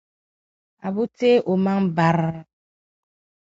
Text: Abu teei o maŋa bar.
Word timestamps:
Abu 0.87 1.03
teei 1.17 1.37
o 1.51 1.53
maŋa 1.65 1.83
bar. 1.95 2.17